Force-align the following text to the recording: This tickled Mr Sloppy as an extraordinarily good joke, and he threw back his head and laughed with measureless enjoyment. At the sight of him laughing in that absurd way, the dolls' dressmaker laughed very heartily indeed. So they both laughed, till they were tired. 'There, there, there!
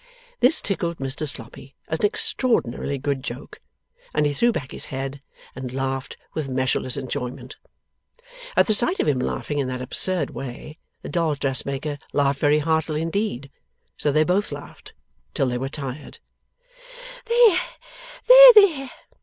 This 0.39 0.61
tickled 0.63 0.97
Mr 0.97 1.27
Sloppy 1.29 1.75
as 1.87 1.99
an 1.99 2.07
extraordinarily 2.07 2.97
good 2.97 3.23
joke, 3.23 3.59
and 4.15 4.25
he 4.25 4.33
threw 4.33 4.51
back 4.51 4.71
his 4.71 4.85
head 4.85 5.21
and 5.55 5.71
laughed 5.71 6.17
with 6.33 6.49
measureless 6.49 6.97
enjoyment. 6.97 7.55
At 8.57 8.65
the 8.65 8.73
sight 8.73 8.99
of 8.99 9.07
him 9.07 9.19
laughing 9.19 9.59
in 9.59 9.67
that 9.67 9.79
absurd 9.79 10.31
way, 10.31 10.79
the 11.03 11.09
dolls' 11.09 11.37
dressmaker 11.37 11.99
laughed 12.13 12.39
very 12.39 12.57
heartily 12.57 13.03
indeed. 13.03 13.51
So 13.95 14.11
they 14.11 14.23
both 14.23 14.51
laughed, 14.51 14.93
till 15.35 15.45
they 15.47 15.59
were 15.59 15.69
tired. 15.69 16.17
'There, 17.27 17.59
there, 18.27 18.53
there! 18.55 18.89